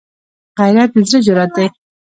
[0.59, 1.67] غیرت د زړه جرأت دی